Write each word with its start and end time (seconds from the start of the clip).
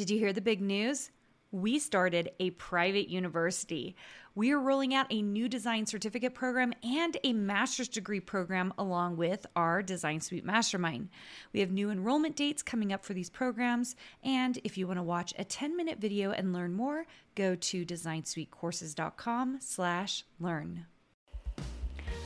Did 0.00 0.08
you 0.08 0.18
hear 0.18 0.32
the 0.32 0.40
big 0.40 0.62
news? 0.62 1.10
We 1.52 1.78
started 1.78 2.30
a 2.40 2.52
private 2.52 3.10
university. 3.10 3.96
We 4.34 4.50
are 4.50 4.58
rolling 4.58 4.94
out 4.94 5.08
a 5.10 5.20
new 5.20 5.46
design 5.46 5.84
certificate 5.84 6.32
program 6.32 6.72
and 6.82 7.18
a 7.22 7.34
master's 7.34 7.86
degree 7.86 8.20
program 8.20 8.72
along 8.78 9.18
with 9.18 9.44
our 9.54 9.82
Design 9.82 10.22
Suite 10.22 10.46
Mastermind. 10.46 11.10
We 11.52 11.60
have 11.60 11.70
new 11.70 11.90
enrollment 11.90 12.34
dates 12.34 12.62
coming 12.62 12.94
up 12.94 13.04
for 13.04 13.12
these 13.12 13.28
programs, 13.28 13.94
and 14.24 14.58
if 14.64 14.78
you 14.78 14.86
want 14.86 15.00
to 15.00 15.02
watch 15.02 15.34
a 15.38 15.44
10-minute 15.44 15.98
video 16.00 16.30
and 16.30 16.54
learn 16.54 16.72
more, 16.72 17.04
go 17.34 17.54
to 17.54 17.84
designsuitecourses.com 17.84 19.58
slash 19.60 20.24
learn. 20.38 20.86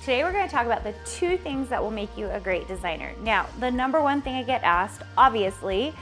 Today 0.03 0.23
we're 0.23 0.31
going 0.31 0.47
to 0.47 0.55
talk 0.55 0.67
about 0.67 0.85
the 0.85 0.95
two 1.07 1.37
things 1.39 1.69
that 1.71 1.83
will 1.83 1.91
make 1.91 2.17
you 2.17 2.31
a 2.31 2.39
great 2.39 2.69
designer. 2.69 3.11
Now, 3.25 3.49
the 3.59 3.73
number 3.73 4.01
one 4.01 4.23
thing 4.23 4.37
I 4.37 4.45
get 4.45 4.63
asked, 4.63 5.03
obviously, 5.19 5.93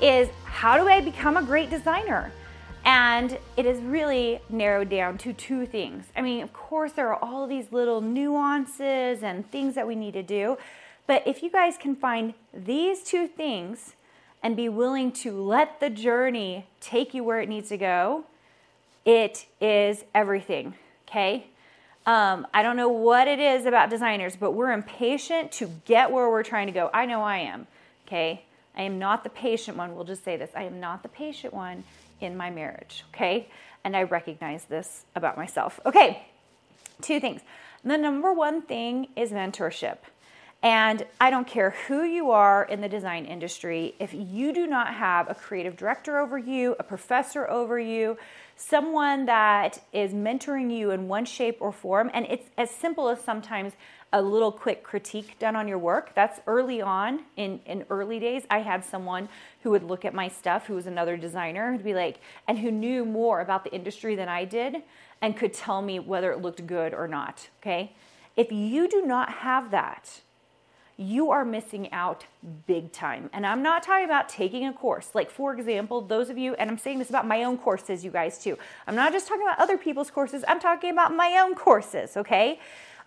is 0.00 0.28
how 0.44 0.76
do 0.76 0.88
I 0.88 1.00
become 1.00 1.36
a 1.36 1.42
great 1.42 1.70
designer? 1.70 2.32
And 2.84 3.38
it 3.56 3.66
is 3.66 3.80
really 3.82 4.40
narrowed 4.48 4.88
down 4.88 5.18
to 5.18 5.32
two 5.32 5.66
things. 5.66 6.06
I 6.16 6.22
mean, 6.22 6.42
of 6.42 6.52
course, 6.52 6.92
there 6.92 7.12
are 7.12 7.22
all 7.22 7.46
these 7.46 7.72
little 7.72 8.00
nuances 8.00 9.22
and 9.22 9.50
things 9.50 9.74
that 9.74 9.86
we 9.86 9.94
need 9.94 10.14
to 10.14 10.22
do. 10.22 10.56
But 11.06 11.22
if 11.26 11.42
you 11.42 11.50
guys 11.50 11.76
can 11.76 11.96
find 11.96 12.34
these 12.52 13.02
two 13.02 13.26
things 13.26 13.94
and 14.42 14.56
be 14.56 14.68
willing 14.68 15.10
to 15.10 15.32
let 15.32 15.80
the 15.80 15.90
journey 15.90 16.66
take 16.80 17.12
you 17.12 17.24
where 17.24 17.40
it 17.40 17.48
needs 17.48 17.68
to 17.70 17.76
go, 17.76 18.24
it 19.04 19.46
is 19.60 20.04
everything. 20.14 20.74
Okay? 21.08 21.46
Um, 22.06 22.46
I 22.54 22.62
don't 22.62 22.76
know 22.76 22.88
what 22.88 23.28
it 23.28 23.38
is 23.38 23.66
about 23.66 23.90
designers, 23.90 24.36
but 24.36 24.52
we're 24.52 24.72
impatient 24.72 25.52
to 25.52 25.70
get 25.84 26.10
where 26.10 26.30
we're 26.30 26.42
trying 26.42 26.68
to 26.68 26.72
go. 26.72 26.90
I 26.94 27.06
know 27.06 27.22
I 27.22 27.38
am. 27.38 27.66
Okay? 28.06 28.44
I 28.78 28.82
am 28.82 28.98
not 28.98 29.24
the 29.24 29.30
patient 29.30 29.76
one. 29.76 29.94
We'll 29.94 30.04
just 30.04 30.24
say 30.24 30.36
this 30.36 30.50
I 30.54 30.62
am 30.62 30.80
not 30.80 31.02
the 31.02 31.08
patient 31.08 31.52
one 31.52 31.84
in 32.20 32.36
my 32.36 32.48
marriage, 32.48 33.04
okay? 33.12 33.48
And 33.84 33.96
I 33.96 34.04
recognize 34.04 34.64
this 34.64 35.04
about 35.14 35.36
myself. 35.36 35.80
Okay, 35.84 36.26
two 37.02 37.20
things. 37.20 37.42
The 37.84 37.98
number 37.98 38.32
one 38.32 38.62
thing 38.62 39.08
is 39.16 39.30
mentorship. 39.30 39.98
And 40.62 41.06
I 41.20 41.30
don't 41.30 41.46
care 41.46 41.70
who 41.86 42.02
you 42.02 42.32
are 42.32 42.64
in 42.64 42.80
the 42.80 42.88
design 42.88 43.26
industry, 43.26 43.94
if 44.00 44.12
you 44.12 44.52
do 44.52 44.66
not 44.66 44.92
have 44.92 45.30
a 45.30 45.34
creative 45.34 45.76
director 45.76 46.18
over 46.18 46.36
you, 46.36 46.74
a 46.80 46.82
professor 46.82 47.48
over 47.48 47.78
you, 47.78 48.18
someone 48.56 49.26
that 49.26 49.80
is 49.92 50.12
mentoring 50.12 50.76
you 50.76 50.90
in 50.90 51.06
one 51.06 51.24
shape 51.24 51.58
or 51.60 51.70
form, 51.70 52.10
and 52.12 52.26
it's 52.28 52.50
as 52.58 52.72
simple 52.72 53.08
as 53.08 53.20
sometimes 53.20 53.74
a 54.12 54.20
little 54.20 54.50
quick 54.50 54.82
critique 54.82 55.38
done 55.38 55.54
on 55.54 55.68
your 55.68 55.78
work. 55.78 56.12
That's 56.16 56.40
early 56.48 56.80
on 56.80 57.20
in, 57.36 57.60
in 57.64 57.84
early 57.88 58.18
days. 58.18 58.42
I 58.50 58.60
had 58.60 58.84
someone 58.84 59.28
who 59.62 59.70
would 59.70 59.84
look 59.84 60.04
at 60.04 60.14
my 60.14 60.26
stuff, 60.26 60.66
who 60.66 60.74
was 60.74 60.86
another 60.86 61.16
designer, 61.16 61.70
who'd 61.70 61.84
be 61.84 61.94
like, 61.94 62.18
and 62.48 62.58
who 62.58 62.72
knew 62.72 63.04
more 63.04 63.40
about 63.40 63.62
the 63.62 63.72
industry 63.72 64.16
than 64.16 64.28
I 64.28 64.44
did 64.44 64.82
and 65.20 65.36
could 65.36 65.52
tell 65.52 65.82
me 65.82 66.00
whether 66.00 66.32
it 66.32 66.40
looked 66.40 66.66
good 66.66 66.94
or 66.94 67.06
not. 67.06 67.48
Okay. 67.60 67.92
If 68.34 68.50
you 68.50 68.88
do 68.88 69.04
not 69.04 69.30
have 69.30 69.70
that, 69.72 70.20
you 71.00 71.30
are 71.30 71.44
missing 71.44 71.90
out 71.92 72.26
big 72.66 72.90
time. 72.90 73.30
And 73.32 73.46
I'm 73.46 73.62
not 73.62 73.84
talking 73.84 74.04
about 74.04 74.28
taking 74.28 74.66
a 74.66 74.72
course. 74.72 75.14
Like, 75.14 75.30
for 75.30 75.54
example, 75.54 76.00
those 76.00 76.28
of 76.28 76.36
you, 76.36 76.54
and 76.54 76.68
I'm 76.68 76.76
saying 76.76 76.98
this 76.98 77.08
about 77.08 77.26
my 77.26 77.44
own 77.44 77.56
courses, 77.56 78.04
you 78.04 78.10
guys 78.10 78.42
too. 78.42 78.58
I'm 78.86 78.96
not 78.96 79.12
just 79.12 79.28
talking 79.28 79.42
about 79.42 79.60
other 79.60 79.78
people's 79.78 80.10
courses, 80.10 80.44
I'm 80.48 80.58
talking 80.58 80.90
about 80.90 81.14
my 81.14 81.38
own 81.38 81.54
courses, 81.54 82.16
okay? 82.16 82.58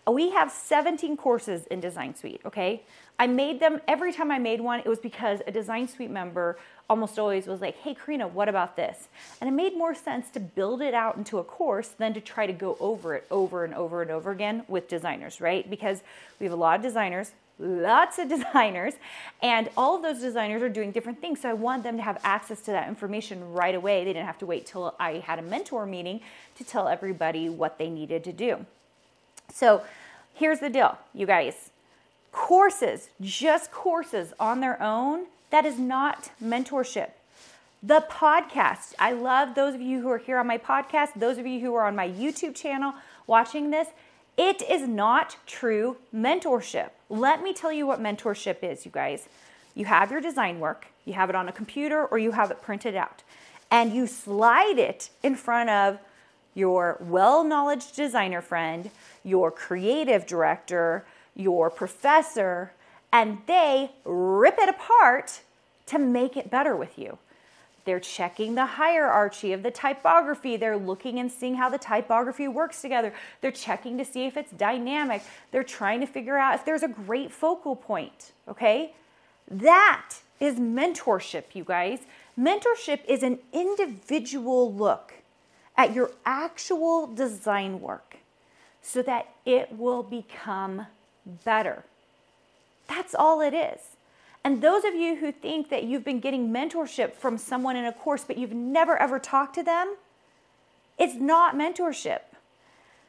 We 0.10 0.32
have 0.32 0.52
17 0.52 1.18
courses 1.18 1.68
in 1.68 1.82
Design 1.82 2.16
Suite, 2.16 2.42
okay? 2.46 2.84
I 3.20 3.28
made 3.28 3.60
them 3.60 3.82
every 3.88 4.14
time 4.14 4.32
I 4.32 4.40
made 4.40 4.62
one, 4.62 4.80
it 4.80 4.88
was 4.88 4.98
because 4.98 5.42
a 5.46 5.52
Design 5.52 5.88
Suite 5.88 6.10
member 6.10 6.58
almost 6.90 7.20
always 7.20 7.46
was 7.46 7.62
like, 7.62 7.78
hey, 7.78 7.94
Carina, 7.94 8.28
what 8.28 8.50
about 8.50 8.76
this? 8.76 9.10
And 9.40 9.50
it 9.50 9.54
made 9.54 9.78
more 9.78 9.94
sense 9.94 10.30
to 10.32 10.40
build 10.40 10.82
it 10.82 10.94
out 10.94 11.18
into 11.18 11.40
a 11.40 11.44
course 11.44 11.90
than 11.90 12.14
to 12.14 12.22
try 12.22 12.48
to 12.48 12.54
go 12.54 12.78
over 12.80 13.16
it 13.16 13.28
over 13.30 13.64
and 13.64 13.74
over 13.74 14.02
and 14.02 14.10
over 14.10 14.32
again 14.32 14.64
with 14.68 14.88
designers, 14.88 15.40
right? 15.40 15.70
Because 15.70 16.02
we 16.40 16.46
have 16.46 16.54
a 16.54 16.58
lot 16.58 16.78
of 16.78 16.82
designers, 16.82 17.34
lots 17.62 18.20
of 18.20 18.28
designers, 18.38 18.96
and 19.42 19.70
all 19.78 19.96
of 19.96 20.02
those 20.02 20.20
designers 20.20 20.62
are 20.62 20.70
doing 20.70 20.92
different 20.92 21.22
things. 21.22 21.42
So 21.42 21.50
I 21.50 21.54
want 21.54 21.84
them 21.84 21.98
to 21.98 22.04
have 22.04 22.20
access 22.24 22.60
to 22.62 22.72
that 22.72 22.88
information 22.90 23.54
right 23.54 23.76
away. 23.76 24.04
They 24.04 24.14
didn't 24.14 24.26
have 24.26 24.40
to 24.40 24.46
wait 24.46 24.66
till 24.66 24.96
I 25.00 25.20
had 25.20 25.40
a 25.40 25.44
mentor 25.44 25.86
meeting 25.86 26.22
to 26.58 26.64
tell 26.64 26.88
everybody 26.88 27.50
what 27.50 27.78
they 27.78 27.90
needed 27.90 28.24
to 28.26 28.34
do. 28.34 28.66
So 29.54 29.84
here's 30.34 30.60
the 30.60 30.70
deal, 30.70 30.98
you 31.14 31.26
guys. 31.26 31.70
Courses, 32.32 33.10
just 33.20 33.72
courses 33.72 34.34
on 34.40 34.62
their 34.62 34.82
own, 34.82 35.26
that 35.50 35.66
is 35.66 35.78
not 35.78 36.32
mentorship. 36.42 37.10
The 37.84 38.06
podcast, 38.10 38.94
I 39.00 39.12
love 39.12 39.56
those 39.56 39.74
of 39.76 39.82
you 39.82 40.02
who 40.02 40.10
are 40.10 40.18
here 40.18 40.38
on 40.38 40.48
my 40.48 40.58
podcast, 40.58 41.16
those 41.16 41.38
of 41.38 41.48
you 41.48 41.60
who 41.60 41.74
are 41.76 41.86
on 41.86 41.96
my 41.96 42.08
YouTube 42.08 42.56
channel 42.56 42.94
watching 43.28 43.72
this. 43.72 43.88
It 44.38 44.62
is 44.62 44.88
not 44.88 45.38
true 45.46 45.98
mentorship. 46.14 46.92
Let 47.10 47.44
me 47.44 47.54
tell 47.54 47.72
you 47.72 47.86
what 47.86 48.00
mentorship 48.00 48.64
is, 48.64 48.86
you 48.86 48.92
guys. 48.92 49.28
You 49.76 49.86
have 49.86 50.12
your 50.12 50.22
design 50.22 50.60
work, 50.60 50.88
you 51.06 51.14
have 51.14 51.30
it 51.30 51.36
on 51.36 51.48
a 51.48 51.52
computer, 51.52 52.06
or 52.06 52.18
you 52.18 52.32
have 52.32 52.52
it 52.52 52.62
printed 52.62 52.96
out, 52.96 53.24
and 53.70 53.94
you 53.94 54.08
slide 54.08 54.78
it 54.78 55.10
in 55.24 55.36
front 55.36 55.70
of 55.70 56.00
your 56.54 56.98
well 57.00 57.44
knowledge 57.44 57.94
designer 57.94 58.42
friend, 58.42 58.92
your 59.24 59.52
creative 59.52 60.26
director, 60.26 61.06
your 61.36 61.70
professor, 61.70 62.74
and 63.14 63.40
they 63.48 63.92
rip 64.06 64.58
it 64.58 64.70
apart 64.70 65.42
to 65.86 66.00
make 66.00 66.36
it 66.38 66.50
better 66.50 66.76
with 66.76 66.98
you. 66.98 67.18
They're 67.86 68.00
checking 68.00 68.56
the 68.56 68.66
hierarchy 68.66 69.54
of 69.54 69.64
the 69.64 69.72
typography. 69.72 70.58
They're 70.58 70.78
looking 70.78 71.20
and 71.20 71.32
seeing 71.32 71.56
how 71.56 71.70
the 71.70 71.78
typography 71.78 72.48
works 72.48 72.82
together. 72.82 73.14
They're 73.42 73.52
checking 73.52 73.98
to 73.98 74.06
see 74.06 74.26
if 74.26 74.38
it's 74.38 74.52
dynamic. 74.52 75.24
They're 75.52 75.64
trying 75.64 76.00
to 76.02 76.06
figure 76.06 76.38
out 76.38 76.56
if 76.56 76.66
there's 76.66 76.84
a 76.84 76.88
great 76.88 77.32
focal 77.32 77.76
point. 77.76 78.32
Okay? 78.48 78.94
That 79.50 80.18
is 80.40 80.56
mentorship, 80.56 81.44
you 81.54 81.64
guys. 81.64 82.00
Mentorship 82.38 83.04
is 83.08 83.24
an 83.24 83.40
individual 83.52 84.74
look 84.74 85.14
at 85.76 85.94
your 85.94 86.12
actual 86.26 87.08
design 87.08 87.82
work 87.82 88.18
so 88.82 89.02
that 89.02 89.28
it 89.46 89.78
will 89.78 90.04
become 90.04 90.88
better. 91.46 91.84
That's 92.88 93.16
all 93.16 93.42
it 93.42 93.54
is. 93.54 93.80
And 94.44 94.62
those 94.62 94.84
of 94.84 94.96
you 94.96 95.18
who 95.18 95.32
think 95.32 95.70
that 95.70 95.84
you've 95.84 96.04
been 96.04 96.20
getting 96.20 96.50
mentorship 96.50 97.14
from 97.14 97.38
someone 97.38 97.76
in 97.76 97.86
a 97.86 97.94
course, 97.94 98.24
but 98.26 98.38
you've 98.38 98.54
never 98.54 98.98
ever 98.98 99.20
talked 99.20 99.56
to 99.56 99.64
them, 99.64 99.96
it's 100.98 101.16
not 101.16 101.56
mentorship. 101.56 102.22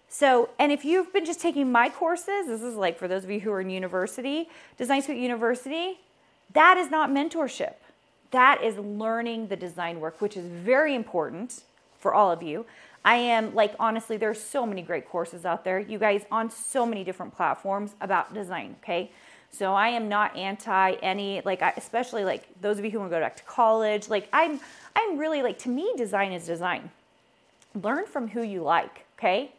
So, 0.09 0.51
and 0.59 0.71
if 0.71 0.85
you've 0.85 1.11
been 1.11 1.25
just 1.25 1.41
taking 1.41 1.73
my 1.73 1.89
courses, 1.89 2.47
this 2.47 2.61
is 2.61 2.75
like 2.75 2.99
for 2.99 3.09
those 3.09 3.25
of 3.25 3.31
you 3.31 3.41
who 3.41 3.51
are 3.51 3.63
in 3.63 3.71
university, 3.71 4.51
Design 4.77 5.01
Suite 5.01 5.17
University, 5.17 6.01
that 6.53 6.77
is 6.77 6.91
not 6.91 7.09
mentorship. 7.09 7.75
That 8.31 8.63
is 8.63 8.77
learning 8.77 9.49
the 9.49 9.57
design 9.57 10.01
work, 10.01 10.21
which 10.21 10.37
is 10.37 10.45
very 10.47 10.95
important 10.95 11.63
for 11.99 12.13
all 12.13 12.31
of 12.31 12.43
you. 12.43 12.67
I 13.05 13.17
am 13.17 13.55
like, 13.55 13.75
honestly, 13.81 14.17
there's 14.17 14.41
so 14.41 14.67
many 14.67 14.83
great 14.83 15.09
courses 15.09 15.45
out 15.45 15.65
there, 15.65 15.79
you 15.79 15.99
guys, 15.99 16.25
on 16.31 16.51
so 16.51 16.87
many 16.87 17.05
different 17.05 17.35
platforms 17.35 17.95
about 18.01 18.33
design, 18.33 18.77
okay? 18.83 19.11
So 19.53 19.75
I 19.75 19.89
am 19.89 20.09
not 20.09 20.35
anti 20.37 20.93
any, 21.03 21.43
like, 21.45 21.63
especially 21.77 22.25
like 22.25 22.45
those 22.61 22.79
of 22.79 22.85
you 22.85 22.91
who 22.91 22.99
want 22.99 23.11
to 23.11 23.17
go 23.17 23.21
back 23.21 23.37
to 23.37 23.43
college. 23.45 24.09
Like, 24.09 24.29
I'm, 24.33 24.59
I'm 24.97 25.19
really 25.19 25.43
like, 25.43 25.59
to 25.61 25.69
me, 25.69 25.93
design 25.97 26.33
is 26.33 26.47
design. 26.47 26.91
Learn 27.75 28.07
from 28.07 28.29
who 28.29 28.43
you 28.43 28.63
like, 28.63 29.05
okay? 29.19 29.53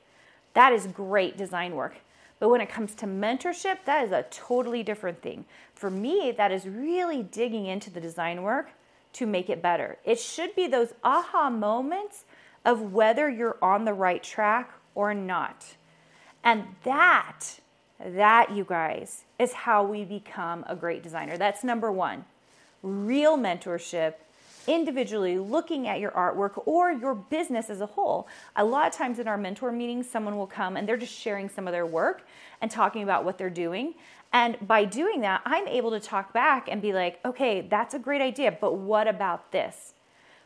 That 0.55 0.73
is 0.73 0.87
great 0.87 1.37
design 1.37 1.75
work. 1.75 1.95
But 2.39 2.49
when 2.49 2.59
it 2.59 2.69
comes 2.69 2.95
to 2.95 3.05
mentorship, 3.05 3.77
that 3.85 4.03
is 4.03 4.11
a 4.11 4.23
totally 4.23 4.83
different 4.83 5.21
thing. 5.21 5.45
For 5.75 5.89
me, 5.89 6.33
that 6.35 6.51
is 6.51 6.67
really 6.67 7.23
digging 7.23 7.67
into 7.67 7.89
the 7.89 8.01
design 8.01 8.41
work 8.41 8.71
to 9.13 9.25
make 9.25 9.49
it 9.49 9.61
better. 9.61 9.97
It 10.03 10.19
should 10.19 10.55
be 10.55 10.67
those 10.67 10.93
aha 11.03 11.49
moments 11.49 12.25
of 12.65 12.93
whether 12.93 13.29
you're 13.29 13.57
on 13.61 13.85
the 13.85 13.93
right 13.93 14.23
track 14.23 14.71
or 14.95 15.13
not. 15.13 15.75
And 16.43 16.63
that, 16.83 17.59
that, 17.99 18.51
you 18.51 18.65
guys, 18.67 19.23
is 19.39 19.53
how 19.53 19.83
we 19.83 20.03
become 20.03 20.65
a 20.67 20.75
great 20.75 21.03
designer. 21.03 21.37
That's 21.37 21.63
number 21.63 21.91
one. 21.91 22.25
Real 22.81 23.37
mentorship, 23.37 24.15
individually 24.67 25.37
looking 25.37 25.87
at 25.87 25.99
your 25.99 26.11
artwork 26.11 26.61
or 26.65 26.91
your 26.91 27.15
business 27.15 27.69
as 27.69 27.81
a 27.81 27.85
whole. 27.85 28.27
A 28.55 28.63
lot 28.63 28.87
of 28.87 28.93
times 28.93 29.19
in 29.19 29.27
our 29.27 29.37
mentor 29.37 29.71
meetings, 29.71 30.09
someone 30.09 30.37
will 30.37 30.47
come 30.47 30.77
and 30.77 30.87
they're 30.87 30.97
just 30.97 31.13
sharing 31.13 31.49
some 31.49 31.67
of 31.67 31.71
their 31.71 31.85
work 31.85 32.25
and 32.61 32.69
talking 32.69 33.03
about 33.03 33.23
what 33.25 33.37
they're 33.37 33.49
doing. 33.49 33.93
And 34.31 34.57
by 34.65 34.85
doing 34.85 35.21
that, 35.21 35.41
I'm 35.45 35.67
able 35.67 35.91
to 35.91 35.99
talk 35.99 36.33
back 36.33 36.67
and 36.69 36.81
be 36.81 36.91
like, 36.91 37.19
okay, 37.23 37.61
that's 37.61 37.93
a 37.93 37.99
great 37.99 38.21
idea, 38.21 38.57
but 38.59 38.75
what 38.75 39.07
about 39.07 39.51
this? 39.51 39.93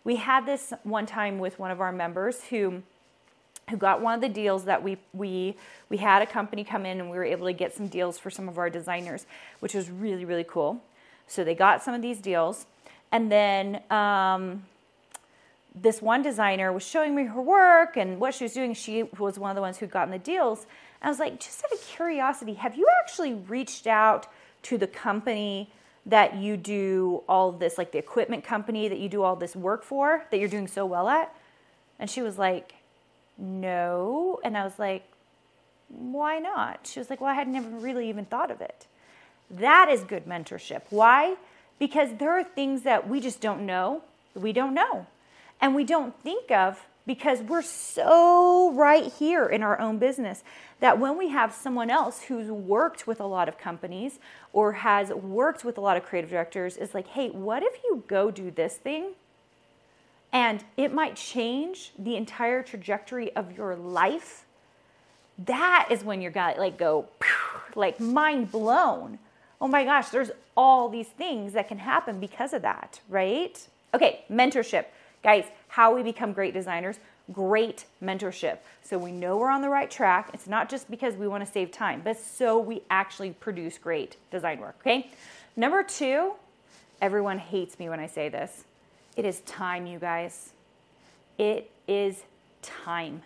We 0.03 0.17
had 0.17 0.45
this 0.45 0.73
one 0.83 1.05
time 1.05 1.39
with 1.39 1.57
one 1.57 1.71
of 1.71 1.81
our 1.81 1.91
members 1.91 2.44
who 2.45 2.83
who 3.69 3.78
got 3.78 4.02
one 4.02 4.14
of 4.14 4.22
the 4.22 4.30
deals 4.30 4.66
that 4.66 4.81
we 4.81 4.98
we 5.14 5.56
we 5.90 5.98
had 5.98 6.22
a 6.22 6.25
company 6.25 6.64
come 6.64 6.86
in 6.86 7.00
and 7.00 7.10
we 7.10 7.18
were 7.18 7.25
able 7.25 7.48
to 7.48 7.54
get 7.54 7.74
some 7.74 7.88
deals 7.88 8.18
for 8.18 8.30
some 8.30 8.48
of 8.48 8.58
our 8.58 8.69
designers, 8.69 9.25
which 9.60 9.74
was 9.74 9.90
really 9.90 10.25
really 10.25 10.46
cool. 10.46 10.81
So 11.28 11.44
they 11.44 11.56
got 11.56 11.84
some 11.84 11.94
of 11.94 12.02
these 12.02 12.19
deals, 12.19 12.66
and 13.12 13.31
then 13.31 13.81
um, 13.92 14.64
this 15.81 16.02
one 16.02 16.22
designer 16.22 16.72
was 16.72 16.84
showing 16.88 17.16
me 17.16 17.25
her 17.25 17.42
work 17.42 17.98
and 17.98 18.19
what 18.19 18.34
she 18.34 18.44
was 18.44 18.54
doing. 18.54 18.74
She 18.74 19.04
was 19.04 19.38
one 19.38 19.52
of 19.52 19.56
the 19.56 19.62
ones 19.62 19.78
who'd 19.78 19.92
gotten 19.92 20.12
the 20.12 20.19
deals. 20.19 20.66
And 21.02 21.08
I 21.08 21.10
was 21.10 21.19
like, 21.19 21.40
just 21.40 21.64
out 21.64 21.72
of 21.72 21.81
curiosity, 21.81 22.54
have 22.56 22.75
you 22.75 22.88
actually 23.02 23.34
reached 23.34 23.88
out 23.88 24.28
to 24.64 24.78
the 24.78 24.88
company 24.88 25.69
that 26.06 26.38
you 26.38 26.58
do 26.58 27.24
all 27.28 27.52
this, 27.52 27.78
like 27.78 27.92
the 27.92 27.98
equipment 27.98 28.44
company 28.44 28.88
that 28.88 29.00
you 29.00 29.10
do 29.10 29.22
all 29.22 29.36
this 29.36 29.56
work 29.56 29.84
for, 29.84 30.25
that 30.31 30.40
you're 30.40 30.50
doing 30.50 30.68
so 30.68 30.86
well 30.86 31.08
at? 31.10 31.36
And 32.00 32.10
she 32.10 32.22
was 32.22 32.38
like, 32.38 32.74
no. 33.38 34.39
And 34.44 34.57
I 34.57 34.63
was 34.63 34.78
like, 34.80 35.04
why 35.89 36.39
not? 36.39 36.88
She 36.92 37.00
was 37.00 37.10
like, 37.10 37.22
well, 37.22 37.31
I 37.31 37.36
had 37.36 37.48
never 37.48 37.69
really 37.69 38.10
even 38.10 38.25
thought 38.25 38.51
of 38.51 38.62
it. 38.62 38.88
That 39.50 39.89
is 39.89 40.04
good 40.04 40.25
mentorship. 40.25 40.81
Why? 40.89 41.36
Because 41.80 42.10
there 42.18 42.31
are 42.31 42.44
things 42.44 42.81
that 42.84 43.07
we 43.07 43.19
just 43.19 43.39
don't 43.39 43.66
know, 43.66 44.01
we 44.36 44.51
don't 44.51 44.74
know. 44.74 45.07
And 45.62 45.74
we 45.74 45.84
don't 45.84 46.19
think 46.22 46.51
of 46.51 46.86
because 47.06 47.42
we're 47.42 47.62
so 47.62 48.72
right 48.74 49.12
here 49.13 49.45
in 49.45 49.63
our 49.63 49.80
own 49.80 49.98
business 49.98 50.44
that 50.81 51.00
when 51.00 51.18
we 51.18 51.30
have 51.30 51.54
someone 51.54 51.90
else 51.90 52.24
who's 52.24 52.51
worked 52.51 53.07
with 53.07 53.19
a 53.19 53.25
lot 53.25 53.48
of 53.48 53.57
companies 53.57 54.19
or 54.51 54.74
has 54.74 55.10
worked 55.10 55.63
with 55.63 55.78
a 55.78 55.81
lot 55.81 55.98
of 55.98 56.04
creative 56.04 56.30
directors 56.30 56.78
is 56.78 56.94
like, 56.94 57.07
hey, 57.07 57.30
what 57.30 57.63
if 57.63 57.81
you 57.86 58.04
go 58.07 58.30
do 58.30 58.51
this 58.51 58.75
thing? 58.75 59.13
And 60.31 60.63
it 60.75 60.94
might 60.94 61.15
change 61.15 61.94
the 61.97 62.15
entire 62.15 62.62
trajectory 62.62 63.35
of 63.35 63.57
your 63.57 63.75
life. 63.75 64.45
That 65.38 65.88
is 65.89 66.03
when 66.03 66.21
you're 66.21 66.31
gonna 66.31 66.57
like 66.57 66.77
go 66.77 67.07
like 67.75 68.00
mind 68.00 68.51
blown. 68.51 69.19
Oh 69.59 69.68
my 69.68 69.83
gosh, 69.83 70.09
there's 70.09 70.31
all 70.56 70.89
these 70.89 71.07
things 71.07 71.53
that 71.53 71.68
can 71.68 71.79
happen 71.79 72.19
because 72.19 72.53
of 72.53 72.62
that, 72.63 73.00
right? 73.09 73.68
Okay, 73.94 74.25
mentorship. 74.29 74.85
Guys, 75.24 75.45
how 75.69 75.95
we 75.95 76.03
become 76.03 76.33
great 76.33 76.53
designers, 76.53 77.00
great 77.31 77.85
mentorship. 78.01 78.59
So 78.83 78.97
we 78.97 79.12
know 79.12 79.38
we're 79.38 79.50
on 79.50 79.62
the 79.62 79.69
right 79.69 79.89
track. 79.89 80.30
It's 80.33 80.47
not 80.47 80.69
just 80.69 80.89
because 80.89 81.15
we 81.15 81.27
want 81.27 81.45
to 81.45 81.51
save 81.51 81.71
time, 81.71 82.01
but 82.03 82.19
so 82.19 82.59
we 82.59 82.81
actually 82.89 83.31
produce 83.31 83.77
great 83.77 84.18
design 84.31 84.59
work, 84.59 84.75
okay? 84.81 85.09
Number 85.56 85.83
two, 85.83 86.33
everyone 87.01 87.39
hates 87.39 87.80
me 87.80 87.89
when 87.89 88.00
I 88.00 88.07
say 88.07 88.30
this. 88.30 88.63
It 89.18 89.25
is 89.25 89.42
time, 89.42 89.88
you 89.88 89.98
guys. 89.98 90.54
It 91.40 91.72
is 91.88 92.24
time. 92.62 93.24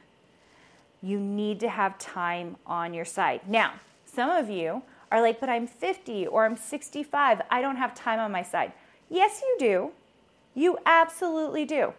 You 1.02 1.20
need 1.20 1.60
to 1.60 1.70
have 1.70 1.98
time 2.00 2.56
on 2.66 2.94
your 2.94 3.04
side. 3.04 3.42
Now, 3.46 3.74
some 4.06 4.30
of 4.30 4.50
you 4.50 4.84
are 5.12 5.22
like, 5.22 5.42
but 5.42 5.50
I'm 5.50 5.68
50 5.68 6.28
or 6.28 6.46
I'm 6.46 6.56
65. 6.56 7.42
I 7.50 7.62
don't 7.62 7.76
have 7.76 7.94
time 7.94 8.20
on 8.20 8.32
my 8.32 8.42
side. 8.42 8.72
Yes, 9.10 9.42
you 9.42 9.58
do. 9.60 9.92
You 10.56 10.78
absolutely 10.86 11.66
do. 11.66 11.94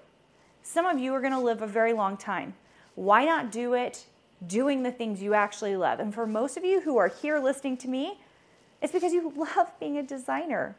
Some 0.63 0.87
of 0.87 0.99
you 0.99 1.13
are 1.13 1.21
going 1.21 1.33
to 1.35 1.39
live 1.39 1.61
a 1.61 1.67
very 1.67 1.93
long 1.93 2.17
time. 2.17 2.55
Why 2.95 3.27
not 3.27 3.53
do 3.53 3.75
it 3.75 4.07
doing 4.47 4.83
the 4.83 4.93
things 4.93 5.21
you 5.21 5.35
actually 5.35 5.77
love? 5.77 6.01
And 6.01 6.15
for 6.15 6.27
most 6.27 6.57
of 6.57 6.65
you 6.65 6.81
who 6.81 6.97
are 6.97 7.09
here 7.09 7.39
listening 7.39 7.77
to 7.79 7.89
me, 7.89 8.21
it's 8.81 8.93
because 8.93 9.13
you 9.13 9.33
love 9.57 9.71
being 9.79 9.99
a 9.99 10.03
designer. 10.03 10.77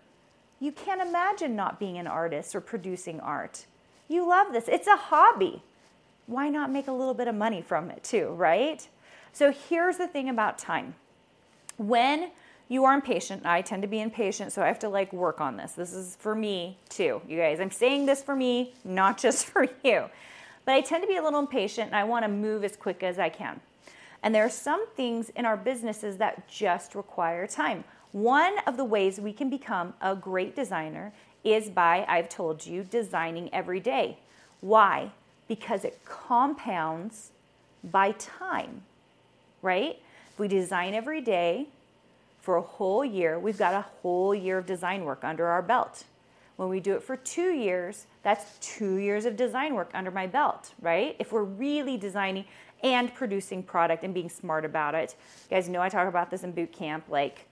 You 0.64 0.72
can't 0.72 1.02
imagine 1.02 1.58
not 1.58 1.78
being 1.78 1.98
an 1.98 2.08
artist 2.08 2.56
or 2.56 2.62
producing 2.62 3.20
art. 3.20 3.66
You 4.08 4.26
love 4.26 4.54
this, 4.54 4.70
it's 4.70 4.88
a 4.88 4.96
hobby. 4.96 5.62
Why 6.26 6.48
not 6.48 6.72
make 6.72 6.88
a 6.88 6.94
little 6.94 7.14
bit 7.14 7.28
of 7.28 7.36
money 7.36 7.62
from 7.62 7.92
it 7.92 8.02
too, 8.02 8.30
right? 8.30 8.88
So 9.34 9.52
here's 9.52 9.98
the 9.98 10.08
thing 10.08 10.30
about 10.30 10.58
time. 10.58 10.96
When 11.76 12.32
you 12.70 12.86
are 12.86 12.94
impatient. 12.94 13.46
I 13.46 13.62
tend 13.62 13.82
to 13.82 13.90
be 13.90 14.00
impatient, 14.00 14.54
so 14.54 14.62
I 14.62 14.68
have 14.68 14.80
to 14.80 14.90
like 14.90 15.12
work 15.12 15.42
on 15.42 15.58
this. 15.58 15.74
This 15.74 15.92
is 15.92 16.16
for 16.16 16.34
me 16.34 16.78
too, 16.88 17.22
you 17.28 17.38
guys. 17.38 17.60
I'm 17.60 17.70
saying 17.70 18.06
this 18.06 18.24
for 18.24 18.36
me, 18.36 18.74
not 18.86 19.18
just 19.26 19.48
for 19.48 19.68
you. 19.84 20.06
But 20.66 20.76
I 20.76 20.82
tend 20.82 21.04
to 21.04 21.08
be 21.08 21.18
a 21.18 21.22
little 21.22 21.42
impatient 21.42 21.88
and 21.88 21.96
I 21.96 22.06
want 22.06 22.24
to 22.24 22.30
move 22.30 22.64
as 22.64 22.78
quick 22.78 23.04
as 23.04 23.20
I 23.20 23.28
can. 23.28 23.60
And 24.24 24.34
there 24.34 24.46
are 24.46 24.50
some 24.50 24.88
things 24.96 25.30
in 25.32 25.46
our 25.46 25.58
businesses 25.58 26.18
that 26.18 26.48
just 26.48 26.96
require 26.96 27.46
time. 27.48 27.84
One 28.14 28.60
of 28.60 28.78
the 28.78 28.86
ways 28.86 29.20
we 29.20 29.34
can 29.34 29.50
become 29.50 29.96
a 30.00 30.16
great 30.16 30.56
designer 30.56 31.12
is 31.44 31.70
by, 31.70 32.06
I've 32.08 32.30
told 32.30 32.66
you, 32.66 32.84
designing 32.84 33.54
every 33.54 33.82
day. 33.82 34.20
Why? 34.62 35.12
Because 35.48 35.84
it 35.84 36.00
compounds 36.06 37.32
by 37.84 38.12
time, 38.12 38.84
right? 39.62 40.00
If 40.32 40.40
we 40.40 40.48
design 40.48 40.94
every 40.94 41.20
day, 41.20 41.68
for 42.44 42.58
a 42.58 42.62
whole 42.62 43.06
year, 43.06 43.40
we've 43.40 43.58
got 43.58 43.74
a 43.74 43.86
whole 44.02 44.36
year 44.36 44.58
of 44.58 44.66
design 44.66 45.06
work 45.06 45.24
under 45.24 45.48
our 45.48 45.62
belt. 45.62 46.04
When 46.58 46.68
we 46.68 46.82
do 46.82 46.94
it 46.94 47.02
for 47.02 47.16
two 47.16 47.52
years, 47.54 48.06
that's 48.22 48.58
two 48.60 48.98
years 48.98 49.26
of 49.26 49.38
design 49.38 49.74
work 49.76 49.90
under 49.94 50.12
my 50.12 50.28
belt, 50.28 50.74
right? 50.82 51.16
If 51.20 51.32
we're 51.32 51.44
really 51.44 51.96
designing 51.96 52.44
and 52.84 53.14
producing 53.16 53.64
product 53.64 54.04
and 54.04 54.14
being 54.14 54.30
smart 54.30 54.66
about 54.66 54.94
it. 54.94 55.16
You 55.50 55.56
guys 55.56 55.70
know 55.70 55.82
I 55.82 55.88
talk 55.88 56.08
about 56.10 56.30
this 56.30 56.44
in 56.44 56.52
boot 56.52 56.74
camp. 56.74 57.06
Like, 57.08 57.48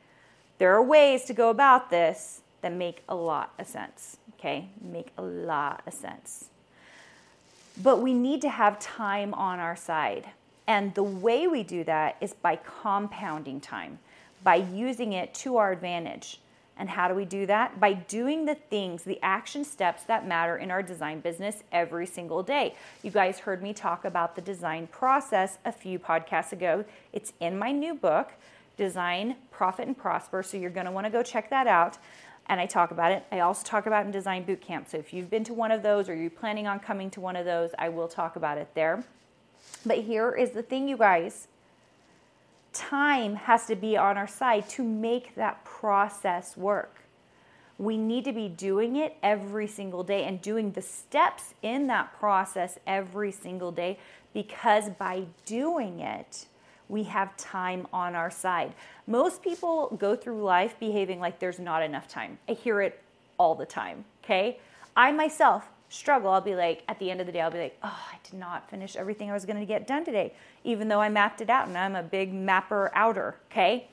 there 0.61 0.75
are 0.75 0.83
ways 0.83 1.23
to 1.23 1.33
go 1.33 1.49
about 1.49 1.89
this 1.89 2.41
that 2.61 2.71
make 2.71 3.01
a 3.09 3.15
lot 3.15 3.51
of 3.57 3.65
sense, 3.65 4.17
okay? 4.35 4.69
Make 4.79 5.07
a 5.17 5.23
lot 5.23 5.81
of 5.87 5.91
sense. 5.91 6.49
But 7.81 7.99
we 7.99 8.13
need 8.13 8.43
to 8.43 8.49
have 8.49 8.77
time 8.77 9.33
on 9.33 9.57
our 9.57 9.75
side. 9.75 10.27
And 10.67 10.93
the 10.93 11.01
way 11.01 11.47
we 11.47 11.63
do 11.63 11.83
that 11.85 12.15
is 12.21 12.35
by 12.35 12.57
compounding 12.57 13.59
time 13.59 13.97
by 14.43 14.55
using 14.55 15.13
it 15.13 15.33
to 15.33 15.57
our 15.57 15.71
advantage. 15.71 16.39
And 16.77 16.89
how 16.89 17.07
do 17.07 17.15
we 17.15 17.25
do 17.25 17.47
that? 17.47 17.79
By 17.79 17.93
doing 17.93 18.45
the 18.45 18.55
things, 18.55 19.01
the 19.01 19.19
action 19.23 19.63
steps 19.63 20.03
that 20.03 20.27
matter 20.27 20.57
in 20.57 20.69
our 20.69 20.83
design 20.83 21.21
business 21.21 21.63
every 21.71 22.05
single 22.05 22.43
day. 22.43 22.75
You 23.01 23.09
guys 23.09 23.39
heard 23.39 23.63
me 23.63 23.73
talk 23.73 24.05
about 24.05 24.35
the 24.35 24.41
design 24.41 24.85
process 24.87 25.57
a 25.65 25.71
few 25.71 25.97
podcasts 25.97 26.51
ago. 26.51 26.85
It's 27.13 27.33
in 27.39 27.57
my 27.57 27.71
new 27.71 27.95
book, 27.95 28.33
Design, 28.77 29.35
Profit, 29.51 29.87
and 29.87 29.97
Prosper. 29.97 30.43
So 30.43 30.57
you're 30.57 30.69
going 30.69 30.85
to 30.85 30.91
want 30.91 31.05
to 31.05 31.11
go 31.11 31.23
check 31.23 31.49
that 31.49 31.67
out. 31.67 31.97
And 32.47 32.59
I 32.59 32.65
talk 32.65 32.91
about 32.91 33.11
it. 33.11 33.23
I 33.31 33.39
also 33.39 33.63
talk 33.63 33.85
about 33.85 34.05
in 34.05 34.11
Design 34.11 34.45
Bootcamp. 34.45 34.89
So 34.89 34.97
if 34.97 35.13
you've 35.13 35.29
been 35.29 35.43
to 35.45 35.53
one 35.53 35.71
of 35.71 35.83
those 35.83 36.09
or 36.09 36.15
you're 36.15 36.29
planning 36.29 36.67
on 36.67 36.79
coming 36.79 37.09
to 37.11 37.21
one 37.21 37.35
of 37.35 37.45
those, 37.45 37.71
I 37.77 37.89
will 37.89 38.07
talk 38.07 38.35
about 38.35 38.57
it 38.57 38.69
there. 38.73 39.03
But 39.85 39.99
here 39.99 40.31
is 40.31 40.51
the 40.51 40.63
thing, 40.63 40.87
you 40.87 40.97
guys 40.97 41.47
time 42.73 43.35
has 43.35 43.65
to 43.67 43.75
be 43.75 43.97
on 43.97 44.17
our 44.17 44.27
side 44.27 44.67
to 44.69 44.83
make 44.83 45.35
that 45.35 45.63
process 45.65 46.55
work. 46.55 47.01
We 47.77 47.97
need 47.97 48.25
to 48.25 48.33
be 48.33 48.47
doing 48.47 48.95
it 48.95 49.17
every 49.23 49.67
single 49.67 50.03
day 50.03 50.23
and 50.25 50.41
doing 50.41 50.71
the 50.71 50.81
steps 50.81 51.53
in 51.61 51.87
that 51.87 52.17
process 52.19 52.77
every 52.85 53.31
single 53.31 53.71
day 53.71 53.97
because 54.33 54.89
by 54.89 55.25
doing 55.45 55.99
it, 55.99 56.45
we 56.91 57.03
have 57.03 57.35
time 57.37 57.87
on 57.93 58.15
our 58.15 58.29
side. 58.29 58.75
Most 59.07 59.41
people 59.41 59.95
go 59.97 60.13
through 60.15 60.43
life 60.43 60.77
behaving 60.77 61.21
like 61.21 61.39
there's 61.39 61.57
not 61.57 61.81
enough 61.81 62.07
time. 62.07 62.37
I 62.49 62.51
hear 62.51 62.81
it 62.81 63.01
all 63.37 63.55
the 63.55 63.65
time, 63.65 64.03
okay? 64.23 64.59
I 64.95 65.13
myself 65.13 65.69
struggle. 65.87 66.31
I'll 66.31 66.41
be 66.41 66.53
like, 66.53 66.83
at 66.89 66.99
the 66.99 67.09
end 67.09 67.21
of 67.21 67.27
the 67.27 67.31
day, 67.31 67.39
I'll 67.39 67.49
be 67.49 67.59
like, 67.59 67.77
oh, 67.81 67.99
I 68.11 68.17
did 68.29 68.37
not 68.37 68.69
finish 68.69 68.97
everything 68.97 69.29
I 69.29 69.33
was 69.33 69.45
going 69.45 69.59
to 69.59 69.65
get 69.65 69.87
done 69.87 70.03
today, 70.03 70.33
even 70.65 70.89
though 70.89 70.99
I 70.99 71.07
mapped 71.07 71.39
it 71.39 71.49
out 71.49 71.67
and 71.67 71.77
I'm 71.77 71.95
a 71.95 72.03
big 72.03 72.33
mapper 72.33 72.91
outer, 72.93 73.37
okay? 73.49 73.87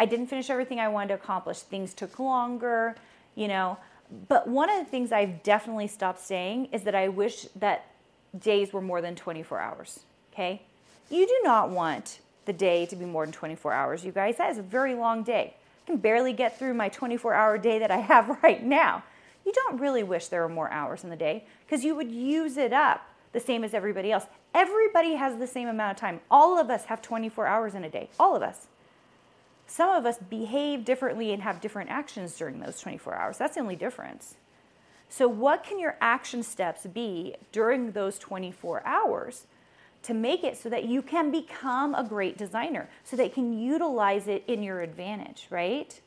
I 0.00 0.04
didn't 0.04 0.26
finish 0.26 0.50
everything 0.50 0.80
I 0.80 0.88
wanted 0.88 1.08
to 1.08 1.14
accomplish. 1.14 1.60
Things 1.60 1.94
took 1.94 2.18
longer, 2.18 2.96
you 3.36 3.46
know. 3.46 3.78
But 4.28 4.48
one 4.48 4.68
of 4.68 4.78
the 4.78 4.84
things 4.84 5.12
I've 5.12 5.44
definitely 5.44 5.86
stopped 5.86 6.20
saying 6.20 6.70
is 6.72 6.82
that 6.82 6.96
I 6.96 7.08
wish 7.08 7.46
that 7.56 7.86
days 8.36 8.72
were 8.72 8.82
more 8.82 9.00
than 9.00 9.14
24 9.14 9.60
hours, 9.60 10.00
okay? 10.32 10.62
You 11.10 11.26
do 11.26 11.40
not 11.44 11.70
want 11.70 12.18
the 12.46 12.52
day 12.52 12.86
to 12.86 12.96
be 12.96 13.04
more 13.04 13.24
than 13.24 13.32
24 13.32 13.72
hours, 13.72 14.04
you 14.04 14.12
guys. 14.12 14.36
That 14.36 14.50
is 14.50 14.58
a 14.58 14.62
very 14.62 14.94
long 14.94 15.22
day. 15.22 15.54
I 15.84 15.86
can 15.86 15.96
barely 15.98 16.32
get 16.32 16.58
through 16.58 16.74
my 16.74 16.88
24 16.88 17.34
hour 17.34 17.58
day 17.58 17.78
that 17.78 17.90
I 17.90 17.98
have 17.98 18.28
right 18.42 18.62
now 18.62 19.02
you 19.44 19.52
don't 19.52 19.78
really 19.78 20.02
wish 20.02 20.28
there 20.28 20.42
were 20.42 20.48
more 20.48 20.70
hours 20.70 21.04
in 21.04 21.10
the 21.10 21.16
day 21.16 21.44
because 21.66 21.84
you 21.84 21.94
would 21.94 22.10
use 22.10 22.56
it 22.56 22.72
up 22.72 23.06
the 23.32 23.40
same 23.40 23.64
as 23.64 23.74
everybody 23.74 24.10
else. 24.10 24.26
Everybody 24.54 25.14
has 25.14 25.38
the 25.38 25.46
same 25.46 25.68
amount 25.68 25.96
of 25.96 26.00
time. 26.00 26.20
All 26.30 26.58
of 26.58 26.70
us 26.70 26.84
have 26.86 27.02
24 27.02 27.46
hours 27.46 27.74
in 27.74 27.84
a 27.84 27.90
day. 27.90 28.08
All 28.18 28.34
of 28.36 28.42
us. 28.42 28.68
Some 29.66 29.90
of 29.90 30.06
us 30.06 30.18
behave 30.18 30.84
differently 30.84 31.32
and 31.32 31.42
have 31.42 31.60
different 31.60 31.90
actions 31.90 32.36
during 32.36 32.60
those 32.60 32.80
24 32.80 33.14
hours. 33.14 33.38
That's 33.38 33.54
the 33.56 33.60
only 33.60 33.76
difference. 33.76 34.36
So, 35.08 35.26
what 35.28 35.64
can 35.64 35.78
your 35.78 35.96
action 36.00 36.42
steps 36.42 36.86
be 36.86 37.34
during 37.50 37.92
those 37.92 38.18
24 38.18 38.86
hours 38.86 39.46
to 40.04 40.14
make 40.14 40.44
it 40.44 40.56
so 40.56 40.68
that 40.68 40.84
you 40.84 41.02
can 41.02 41.30
become 41.30 41.94
a 41.94 42.04
great 42.04 42.38
designer, 42.38 42.88
so 43.02 43.16
that 43.16 43.24
you 43.24 43.30
can 43.30 43.58
utilize 43.58 44.28
it 44.28 44.44
in 44.46 44.62
your 44.62 44.80
advantage, 44.80 45.46
right? 45.50 46.00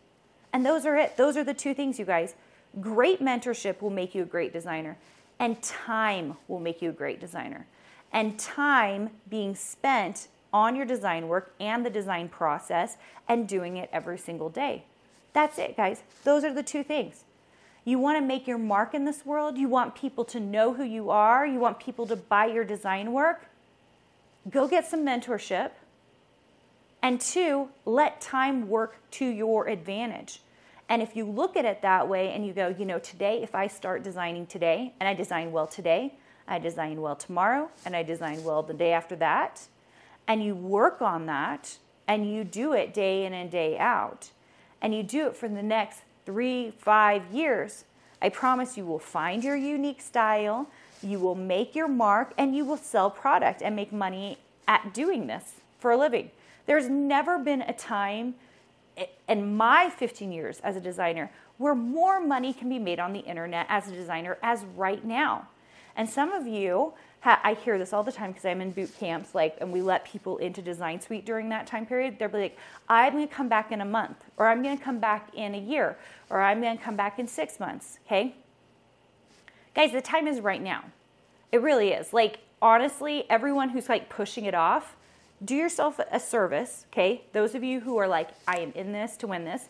And 0.54 0.66
those 0.66 0.86
are 0.86 0.96
it. 0.96 1.18
Those 1.18 1.36
are 1.36 1.44
the 1.44 1.54
two 1.54 1.74
things, 1.74 2.00
you 2.00 2.06
guys. 2.06 2.36
Great 2.80 3.22
mentorship 3.22 3.82
will 3.82 3.89
make 3.89 4.16
you 4.16 4.24
a 4.24 4.25
great 4.25 4.54
designer, 4.54 4.98
and 5.39 5.62
time 5.62 6.38
will 6.48 6.60
make 6.60 6.82
you 6.82 6.89
a 6.89 6.94
great 6.94 7.20
designer. 7.20 7.66
And 8.13 8.39
time 8.39 9.10
being 9.30 9.56
spent 9.56 10.27
on 10.54 10.75
your 10.75 10.86
design 10.86 11.27
work 11.27 11.54
and 11.60 11.86
the 11.86 11.89
design 11.89 12.30
process 12.30 12.98
and 13.27 13.48
doing 13.48 13.77
it 13.77 13.89
every 13.92 14.18
single 14.18 14.50
day. 14.50 14.86
That's 15.34 15.60
it, 15.60 15.75
guys. 15.75 16.04
Those 16.24 16.44
are 16.44 16.54
the 16.54 16.63
two 16.63 16.84
things. 16.84 17.25
You 17.84 18.00
want 18.00 18.18
to 18.18 18.25
make 18.25 18.48
your 18.48 18.58
mark 18.58 18.94
in 18.94 19.06
this 19.06 19.25
world. 19.25 19.58
You 19.58 19.70
want 19.70 19.96
people 19.96 20.25
to 20.25 20.39
know 20.39 20.74
who 20.74 20.84
you 20.84 21.10
are. 21.10 21.46
You 21.46 21.60
want 21.60 21.80
people 21.80 22.06
to 22.08 22.16
buy 22.16 22.48
your 22.48 22.63
design 22.63 23.12
work. 23.12 23.46
Go 24.50 24.68
get 24.68 24.88
some 24.88 25.06
mentorship. 25.06 25.72
And 27.01 27.22
two, 27.22 27.70
let 27.86 28.22
time 28.22 28.68
work 28.68 28.98
to 29.12 29.25
your 29.25 29.68
advantage. 29.68 30.42
And 30.89 31.01
if 31.01 31.16
you 31.16 31.25
look 31.25 31.56
at 31.58 31.66
it 31.66 31.82
that 31.82 32.08
way 32.08 32.32
and 32.32 32.46
you 32.46 32.54
go, 32.54 32.70
you 32.70 32.86
know, 32.86 33.00
today, 33.00 33.44
if 33.44 33.54
I 33.54 33.68
start 33.68 34.04
designing 34.04 34.46
today 34.46 34.94
and 35.00 35.08
I 35.08 35.13
design 35.13 35.51
well 35.51 35.68
today, 35.68 36.16
I 36.48 36.60
design 36.60 37.01
well 37.01 37.16
tomorrow, 37.16 37.70
and 37.86 37.94
I 37.94 38.04
design 38.04 38.42
well 38.44 38.63
the 38.63 38.74
day 38.74 38.94
after 38.94 39.18
that, 39.18 39.68
and 40.27 40.42
you 40.42 40.56
work 40.56 41.01
on 41.01 41.25
that 41.25 41.77
and 42.08 42.32
you 42.32 42.46
do 42.46 42.72
it 42.72 42.94
day 42.94 43.25
in 43.25 43.34
and 43.34 43.51
day 43.51 43.77
out, 43.77 44.32
and 44.82 44.96
you 44.96 45.04
do 45.04 45.27
it 45.27 45.36
for 45.36 45.50
the 45.50 45.62
next 45.62 46.04
three, 46.25 46.72
five 46.72 47.24
years, 47.34 47.84
I 48.22 48.30
promise 48.30 48.77
you 48.77 48.86
will 48.86 49.00
find 49.00 49.44
your 49.44 49.58
unique 49.58 50.01
style, 50.01 50.68
you 51.01 51.20
will 51.20 51.36
make 51.36 51.75
your 51.75 51.88
mark, 51.88 52.34
and 52.38 52.56
you 52.56 52.66
will 52.66 52.77
sell 52.77 53.10
product 53.10 53.62
and 53.62 53.75
make 53.75 53.92
money 53.92 54.38
at 54.68 54.94
doing 54.94 55.27
this 55.27 55.56
for 55.80 55.92
a 55.92 55.98
living. 55.98 56.32
There's 56.66 56.89
never 56.89 57.39
been 57.39 57.62
a 57.62 57.74
time 57.74 58.36
in 59.27 59.56
my 59.56 59.89
15 59.89 60.32
years 60.32 60.60
as 60.62 60.75
a 60.75 60.82
designer 60.82 61.32
where 61.58 61.75
more 61.75 62.20
money 62.20 62.54
can 62.54 62.70
be 62.70 62.80
made 62.80 63.00
on 63.00 63.13
the 63.13 63.20
internet 63.20 63.66
as 63.70 63.88
a 63.88 63.92
designer 63.92 64.38
as 64.42 64.63
right 64.75 65.04
now. 65.06 65.48
And 65.96 66.10
some 66.10 66.32
of 66.32 66.46
you, 66.46 66.94
I 67.24 67.58
hear 67.66 67.80
this 67.80 67.92
all 67.94 68.04
the 68.04 68.12
time 68.12 68.32
because 68.32 68.46
I'm 68.46 68.62
in 68.62 68.72
boot 68.72 68.92
camps, 69.00 69.34
like, 69.34 69.58
and 69.60 69.74
we 69.74 69.82
let 69.82 70.06
people 70.06 70.38
into 70.38 70.62
Design 70.62 71.01
Suite 71.01 71.25
during 71.25 71.50
that 71.50 71.66
time 71.66 71.86
period. 71.86 72.20
They'll 72.20 72.30
be 72.30 72.38
like, 72.38 72.58
I'm 72.88 73.13
going 73.13 73.27
to 73.27 73.34
come 73.34 73.50
back 73.50 73.72
in 73.72 73.82
a 73.82 73.86
month, 73.86 74.24
or 74.38 74.48
I'm 74.48 74.62
going 74.62 74.77
to 74.77 74.84
come 74.84 75.00
back 75.00 75.34
in 75.34 75.56
a 75.56 75.60
year, 75.60 75.98
or 76.30 76.42
I'm 76.42 76.62
going 76.62 76.77
to 76.77 76.84
come 76.84 76.96
back 76.96 77.18
in 77.18 77.27
six 77.27 77.60
months. 77.60 77.98
Okay, 78.06 78.36
guys, 79.77 79.91
the 79.91 80.01
time 80.01 80.27
is 80.27 80.41
right 80.41 80.62
now. 80.62 80.84
It 81.51 81.62
really 81.62 81.89
is. 81.89 82.12
Like, 82.12 82.39
honestly, 82.63 83.25
everyone 83.29 83.69
who's 83.69 83.88
like 83.88 84.10
pushing 84.10 84.46
it 84.46 84.55
off, 84.55 84.96
do 85.46 85.53
yourself 85.55 86.00
a 86.12 86.19
service. 86.19 86.88
Okay, 86.91 87.22
those 87.31 87.53
of 87.53 87.63
you 87.63 87.81
who 87.81 87.96
are 87.98 88.07
like, 88.07 88.29
I 88.48 88.57
am 88.57 88.72
in 88.72 88.91
this 88.91 89.15
to 89.17 89.27
win 89.27 89.46
this. 89.46 89.69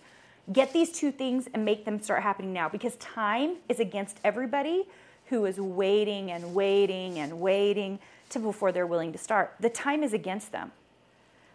Get 0.53 0.71
these 0.71 0.93
two 0.93 1.11
things 1.11 1.49
and 1.53 1.65
make 1.65 1.83
them 1.83 2.01
start 2.01 2.23
happening 2.23 2.53
now 2.53 2.69
because 2.69 2.95
time 2.95 3.57
is 3.67 3.81
against 3.81 4.21
everybody 4.23 4.85
who 5.25 5.45
is 5.45 5.59
waiting 5.59 6.31
and 6.31 6.55
waiting 6.55 7.19
and 7.19 7.41
waiting 7.41 7.99
to 8.29 8.39
before 8.39 8.71
they're 8.71 8.87
willing 8.87 9.11
to 9.11 9.17
start. 9.17 9.55
The 9.59 9.69
time 9.69 10.03
is 10.03 10.13
against 10.13 10.53
them 10.53 10.71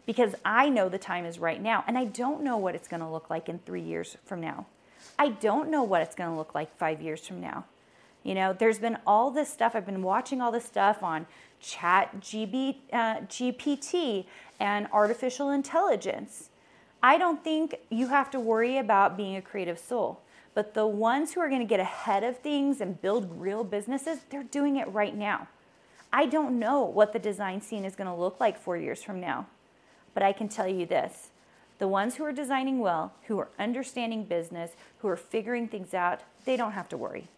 because 0.04 0.35
I 0.44 0.68
know 0.68 0.90
the 0.90 0.99
time 0.99 1.25
is 1.25 1.38
right 1.38 1.62
now 1.62 1.85
and 1.87 1.97
I 1.97 2.04
don't 2.04 2.42
know 2.42 2.59
what 2.59 2.75
it's 2.75 2.87
going 2.87 3.00
to 3.00 3.09
look 3.09 3.30
like 3.30 3.49
in 3.49 3.61
3 3.61 3.80
years 3.80 4.18
from 4.26 4.42
now. 4.42 4.66
I 5.18 5.30
don't 5.30 5.71
know 5.71 5.82
what 5.82 6.02
it's 6.02 6.14
going 6.14 6.28
to 6.28 6.37
look 6.37 6.54
like 6.54 6.76
5 6.76 7.00
years 7.00 7.26
from 7.26 7.40
now. 7.40 7.64
You 8.25 8.35
know, 8.35 8.52
there's 8.52 8.79
been 8.79 8.99
all 9.07 9.31
this 9.31 9.52
stuff. 9.52 9.75
I've 9.75 9.87
been 9.87 10.02
watching 10.02 10.41
all 10.41 10.52
this 10.52 10.64
stuff 10.64 11.02
on 11.02 11.26
Chat 11.61 12.21
GB, 12.21 12.76
uh, 12.93 13.21
GPT 13.23 14.26
and 14.61 14.88
artificial 14.93 15.50
intelligence. 15.50 16.50
I 17.02 17.19
don't 17.19 17.43
think 17.43 17.76
you 17.91 18.09
have 18.09 18.31
to 18.31 18.41
worry 18.41 18.79
about 18.79 19.17
being 19.17 19.37
a 19.37 19.43
creative 19.43 19.79
soul. 19.79 20.21
But 20.55 20.75
the 20.75 20.87
ones 20.87 21.33
who 21.33 21.41
are 21.41 21.49
going 21.49 21.61
to 21.61 21.67
get 21.67 21.81
ahead 21.81 22.23
of 22.23 22.38
things 22.38 22.81
and 22.81 23.00
build 23.00 23.41
real 23.41 23.64
businesses, 23.64 24.21
they're 24.31 24.43
doing 24.43 24.76
it 24.76 24.88
right 24.88 25.17
now. 25.17 25.49
I 26.12 26.26
don't 26.26 26.59
know 26.59 26.83
what 26.83 27.12
the 27.12 27.19
design 27.19 27.62
scene 27.62 27.85
is 27.85 27.97
going 27.97 28.09
to 28.09 28.14
look 28.14 28.38
like 28.38 28.59
four 28.59 28.76
years 28.76 29.02
from 29.02 29.19
now, 29.19 29.47
but 30.12 30.23
I 30.23 30.33
can 30.33 30.49
tell 30.49 30.69
you 30.69 30.85
this 30.85 31.31
the 31.79 31.88
ones 31.88 32.17
who 32.17 32.25
are 32.25 32.33
designing 32.33 32.79
well, 32.79 33.12
who 33.26 33.38
are 33.38 33.49
understanding 33.59 34.25
business, 34.25 34.73
who 34.99 35.09
are 35.09 35.17
figuring 35.17 35.67
things 35.67 35.95
out, 35.95 36.21
they 36.45 36.57
don't 36.57 36.73
have 36.73 36.88
to 36.91 36.97
worry. 36.97 37.29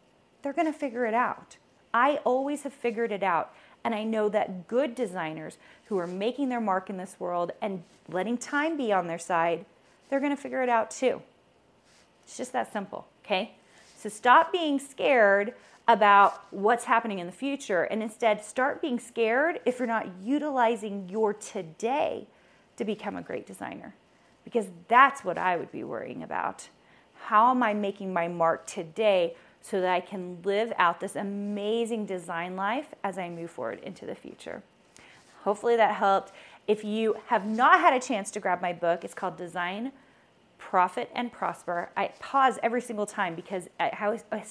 They're 0.45 0.53
going 0.53 0.71
to 0.71 0.79
figure 0.79 1.07
it 1.07 1.15
out. 1.15 1.57
I 1.95 2.17
always 2.25 2.65
have 2.65 2.75
figured 2.75 3.13
it 3.13 3.23
out. 3.23 3.55
And 3.83 3.95
I 3.95 4.05
know 4.05 4.29
that 4.29 4.69
good 4.69 4.95
designers 4.95 5.57
who 5.87 5.99
are 5.99 6.07
making 6.07 6.51
their 6.51 6.61
mark 6.61 6.91
in 6.91 6.99
this 6.99 7.17
world 7.19 7.53
and 7.63 7.83
letting 8.11 8.37
time 8.37 8.77
be 8.77 8.93
on 8.93 9.07
their 9.07 9.19
side, 9.19 9.65
they're 10.09 10.21
going 10.21 10.37
to 10.37 10.41
figure 10.41 10.63
it 10.63 10.69
out 10.69 10.91
too. 10.91 11.23
It's 12.25 12.37
just 12.37 12.53
that 12.53 12.71
simple, 12.73 13.07
okay? 13.25 13.53
So 13.97 14.11
stop 14.11 14.53
being 14.53 14.79
scared 14.79 15.55
about 15.89 16.45
what's 16.51 16.85
happening 16.85 17.21
in 17.21 17.27
the 17.27 17.33
future 17.33 17.85
and 17.85 18.03
instead 18.03 18.45
start 18.45 18.83
being 18.83 18.99
scared 18.99 19.61
if 19.65 19.79
you're 19.79 19.89
not 19.89 20.09
utilizing 20.23 21.09
your 21.09 21.33
today 21.33 22.27
to 22.77 22.85
become 22.85 23.17
a 23.17 23.23
great 23.23 23.47
designer. 23.47 23.95
Because 24.45 24.67
that's 24.89 25.25
what 25.25 25.39
I 25.39 25.57
would 25.57 25.73
be 25.73 25.85
worrying 25.85 26.23
about. 26.23 26.69
How 27.15 27.51
am 27.51 27.63
I 27.63 27.73
making 27.73 28.13
my 28.13 28.29
mark 28.29 28.67
today 28.67 29.37
so 29.65 29.81
that 29.81 29.91
I 29.91 30.01
can 30.01 30.43
live 30.45 30.75
out 30.77 31.01
this 31.01 31.17
amazing 31.17 32.05
design 32.05 32.55
life 32.55 32.89
as 33.03 33.17
I 33.17 33.31
move 33.31 33.51
forward 33.51 33.81
into 33.81 34.05
the 34.05 34.15
future? 34.15 34.63
Hopefully 35.45 35.75
that 35.77 35.95
helped. 35.95 36.33
If 36.69 36.85
you 36.85 37.17
have 37.29 37.47
not 37.47 37.81
had 37.81 37.95
a 37.95 38.01
chance 38.01 38.31
to 38.33 38.41
grab 38.41 38.61
my 38.61 38.75
book, 38.75 39.05
it's 39.05 39.15
called 39.15 39.39
Design 39.39 39.93
profit 40.59 41.11
and 41.15 41.33
prosper. 41.33 41.91
I 41.97 42.09
pause 42.19 42.59
every 42.63 42.81
single 42.81 43.07
time 43.07 43.35
because 43.35 43.69
I 43.81 43.91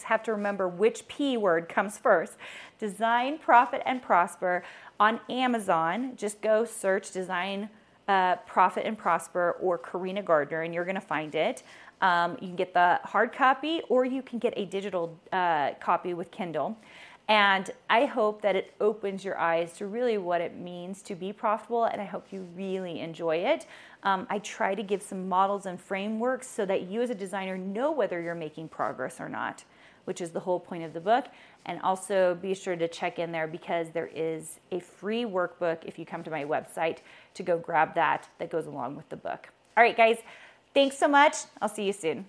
have 0.03 0.23
to 0.23 0.31
remember 0.31 0.67
which 0.67 1.07
P 1.07 1.37
word 1.37 1.69
comes 1.69 1.97
first. 1.97 2.33
Design, 2.79 3.37
profit, 3.37 3.81
and 3.85 4.01
prosper 4.01 4.63
on 4.99 5.19
Amazon. 5.29 6.13
Just 6.15 6.41
go 6.41 6.65
search 6.65 7.11
design, 7.11 7.69
uh, 8.07 8.35
profit, 8.47 8.85
and 8.85 8.97
prosper 8.97 9.57
or 9.61 9.77
Carina 9.77 10.21
Gardner, 10.21 10.61
and 10.61 10.73
you're 10.73 10.85
going 10.85 10.95
to 10.95 11.01
find 11.01 11.35
it. 11.35 11.63
Um, 12.01 12.33
you 12.41 12.47
can 12.47 12.55
get 12.55 12.73
the 12.73 12.99
hard 13.03 13.31
copy 13.31 13.81
or 13.87 14.03
you 14.03 14.21
can 14.21 14.37
get 14.37 14.53
a 14.57 14.65
digital 14.65 15.17
uh, 15.31 15.71
copy 15.79 16.13
with 16.13 16.31
Kindle. 16.31 16.77
And 17.29 17.71
I 17.89 18.05
hope 18.05 18.41
that 18.41 18.57
it 18.57 18.73
opens 18.81 19.23
your 19.23 19.37
eyes 19.37 19.71
to 19.77 19.87
really 19.87 20.17
what 20.17 20.41
it 20.41 20.57
means 20.57 21.01
to 21.03 21.15
be 21.15 21.31
profitable, 21.31 21.85
and 21.85 22.01
I 22.01 22.05
hope 22.05 22.27
you 22.31 22.45
really 22.53 22.99
enjoy 22.99 23.37
it. 23.37 23.65
Um, 24.03 24.27
I 24.29 24.39
try 24.39 24.75
to 24.75 24.83
give 24.83 25.01
some 25.01 25.29
models 25.29 25.65
and 25.65 25.79
frameworks 25.79 26.47
so 26.47 26.65
that 26.65 26.81
you, 26.83 27.01
as 27.01 27.09
a 27.09 27.15
designer, 27.15 27.57
know 27.57 27.93
whether 27.93 28.21
you're 28.21 28.35
making 28.35 28.67
progress 28.67 29.21
or 29.21 29.29
not, 29.29 29.63
which 30.05 30.21
is 30.21 30.31
the 30.31 30.39
whole 30.39 30.59
point 30.59 30.83
of 30.83 30.93
the 30.93 30.99
book. 30.99 31.25
And 31.65 31.81
also 31.81 32.37
be 32.41 32.53
sure 32.53 32.75
to 32.75 32.87
check 32.87 33.19
in 33.19 33.31
there 33.31 33.47
because 33.47 33.91
there 33.91 34.09
is 34.13 34.59
a 34.71 34.79
free 34.79 35.23
workbook 35.23 35.85
if 35.85 35.97
you 35.97 36.05
come 36.05 36.23
to 36.23 36.31
my 36.31 36.43
website 36.43 36.97
to 37.35 37.43
go 37.43 37.57
grab 37.57 37.95
that 37.95 38.27
that 38.39 38.49
goes 38.49 38.65
along 38.65 38.95
with 38.95 39.09
the 39.09 39.17
book. 39.17 39.49
All 39.75 39.83
right, 39.83 39.97
guys, 39.97 40.17
thanks 40.73 40.97
so 40.97 41.07
much. 41.07 41.37
I'll 41.61 41.69
see 41.69 41.85
you 41.85 41.93
soon. 41.93 42.27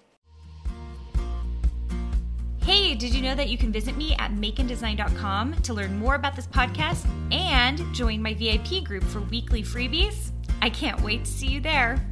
Hey, 2.64 2.94
did 2.94 3.14
you 3.14 3.20
know 3.20 3.34
that 3.34 3.50
you 3.50 3.58
can 3.58 3.70
visit 3.70 3.94
me 3.94 4.14
at 4.18 4.30
makeanddesign.com 4.30 5.60
to 5.62 5.74
learn 5.74 5.98
more 5.98 6.14
about 6.14 6.34
this 6.34 6.46
podcast 6.46 7.06
and 7.30 7.82
join 7.94 8.22
my 8.22 8.32
VIP 8.32 8.82
group 8.82 9.04
for 9.04 9.20
weekly 9.20 9.62
freebies? 9.62 10.30
I 10.62 10.70
can't 10.70 11.02
wait 11.02 11.26
to 11.26 11.30
see 11.30 11.48
you 11.48 11.60
there. 11.60 12.02